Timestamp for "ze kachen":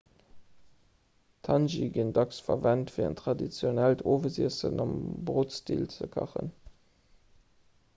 5.99-6.55